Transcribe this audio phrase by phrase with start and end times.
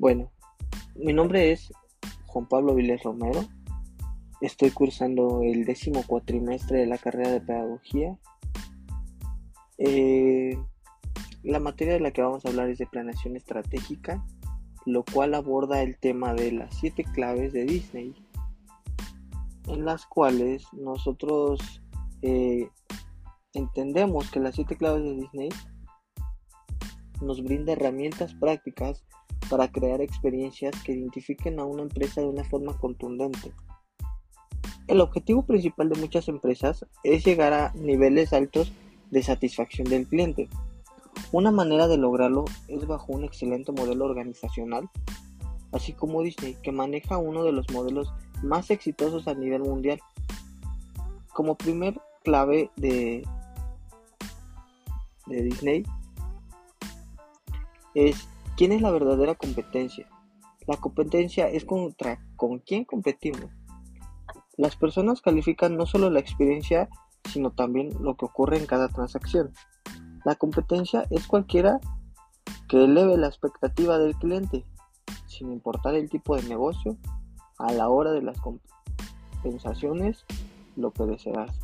[0.00, 0.32] Bueno,
[0.94, 1.70] mi nombre es
[2.24, 3.44] Juan Pablo Viles Romero.
[4.40, 8.18] Estoy cursando el décimo cuatrimestre de la carrera de pedagogía.
[9.76, 10.58] Eh,
[11.42, 14.24] la materia de la que vamos a hablar es de planeación estratégica,
[14.86, 18.14] lo cual aborda el tema de las siete claves de Disney,
[19.68, 21.82] en las cuales nosotros
[22.22, 22.70] eh,
[23.52, 25.50] entendemos que las siete claves de Disney
[27.20, 29.04] nos brinda herramientas prácticas
[29.50, 33.52] para crear experiencias que identifiquen a una empresa de una forma contundente.
[34.86, 38.72] El objetivo principal de muchas empresas es llegar a niveles altos
[39.10, 40.48] de satisfacción del cliente.
[41.32, 44.88] Una manera de lograrlo es bajo un excelente modelo organizacional,
[45.72, 48.12] así como Disney, que maneja uno de los modelos
[48.42, 50.00] más exitosos a nivel mundial.
[51.32, 53.26] Como primer clave de,
[55.26, 55.84] de Disney
[57.94, 58.28] es
[58.60, 60.06] quién es la verdadera competencia.
[60.66, 63.50] La competencia es contra con quién competimos.
[64.58, 66.90] Las personas califican no solo la experiencia,
[67.24, 69.54] sino también lo que ocurre en cada transacción.
[70.26, 71.80] La competencia es cualquiera
[72.68, 74.66] que eleve la expectativa del cliente,
[75.26, 76.98] sin importar el tipo de negocio,
[77.56, 80.26] a la hora de las compensaciones,
[80.76, 81.58] lo que deseas.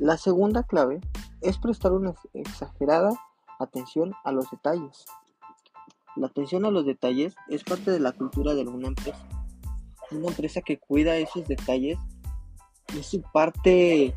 [0.00, 1.00] La segunda clave
[1.42, 3.10] es prestar una exagerada
[3.60, 5.06] atención a los detalles.
[6.16, 9.26] La atención a los detalles es parte de la cultura de una empresa.
[10.10, 11.98] Una empresa que cuida esos detalles
[12.96, 14.14] es su parte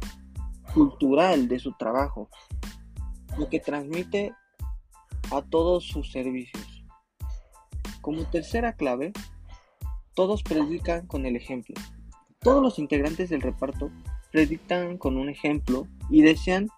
[0.73, 2.29] cultural de su trabajo,
[3.37, 4.33] lo que transmite
[5.31, 6.85] a todos sus servicios.
[8.01, 9.11] Como tercera clave,
[10.13, 11.75] todos predican con el ejemplo.
[12.39, 13.89] Todos los integrantes del reparto
[14.31, 16.69] predican con un ejemplo y desean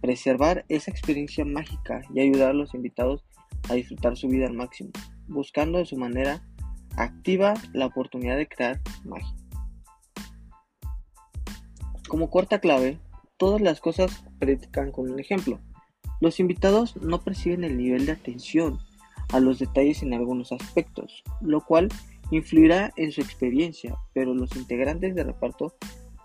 [0.00, 3.24] preservar esa experiencia mágica y ayudar a los invitados
[3.72, 4.90] a disfrutar su vida al máximo,
[5.26, 6.42] buscando de su manera
[6.96, 9.34] activa la oportunidad de crear magia.
[12.08, 12.98] Como cuarta clave,
[13.38, 15.58] todas las cosas predican con un ejemplo.
[16.20, 18.78] Los invitados no perciben el nivel de atención
[19.32, 21.88] a los detalles en algunos aspectos, lo cual
[22.30, 25.74] influirá en su experiencia, pero los integrantes de reparto,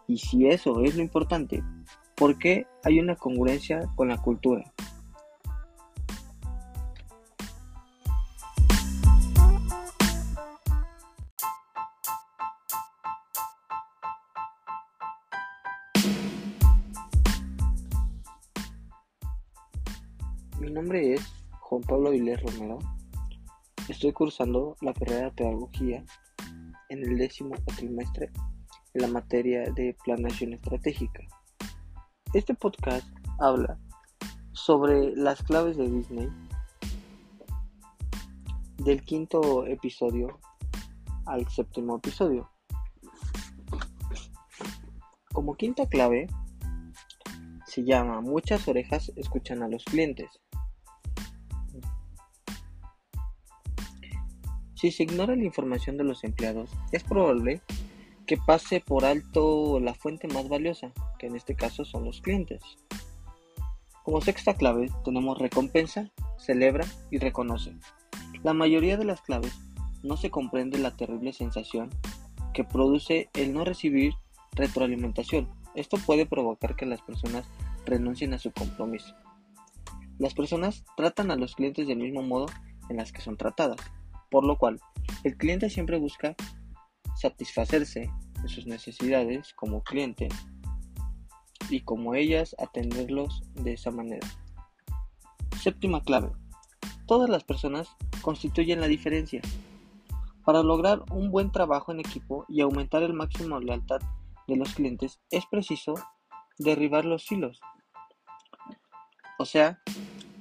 [0.08, 1.64] y si eso es lo importante,
[2.16, 4.74] porque hay una congruencia con la cultura.
[20.68, 21.22] Mi nombre es
[21.62, 22.80] Juan Pablo Avilés Romero.
[23.88, 26.04] Estoy cursando la carrera de pedagogía
[26.90, 28.32] en el décimo trimestre
[28.94, 31.24] en la materia de planeación estratégica.
[32.34, 33.08] Este podcast
[33.40, 33.80] habla
[34.52, 36.28] sobre las claves de Disney
[38.80, 40.38] del quinto episodio
[41.28, 42.52] al séptimo episodio.
[45.32, 46.28] Como quinta clave
[47.66, 50.42] se llama Muchas orejas escuchan a los clientes.
[54.78, 57.62] Si se ignora la información de los empleados, es probable
[58.28, 62.62] que pase por alto la fuente más valiosa, que en este caso son los clientes.
[64.04, 67.74] Como sexta clave tenemos recompensa, celebra y reconoce.
[68.44, 69.58] La mayoría de las claves
[70.04, 71.90] no se comprende la terrible sensación
[72.54, 74.14] que produce el no recibir
[74.52, 75.50] retroalimentación.
[75.74, 77.50] Esto puede provocar que las personas
[77.88, 79.16] renuncien a su compromiso.
[80.20, 82.46] Las personas tratan a los clientes del mismo modo
[82.90, 83.80] en las que son tratadas,
[84.30, 84.80] por lo cual
[85.24, 86.36] el cliente siempre busca
[87.16, 88.12] satisfacerse
[88.42, 90.30] de sus necesidades como cliente
[91.70, 94.28] y como ellas atenderlos de esa manera.
[95.60, 96.32] Séptima clave.
[97.08, 97.90] Todas las personas
[98.22, 99.42] constituyen la diferencia.
[100.46, 104.00] Para lograr un buen trabajo en equipo y aumentar el máximo lealtad
[104.48, 105.96] de los clientes es preciso
[106.58, 107.60] derribar los hilos.
[109.40, 109.82] O sea,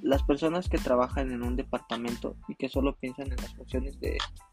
[0.01, 4.17] las personas que trabajan en un departamento y que solo piensan en las funciones de
[4.17, 4.47] este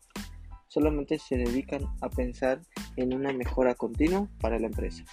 [0.75, 2.61] solamente se dedican a pensar
[2.97, 5.05] en una mejora continua para la empresa.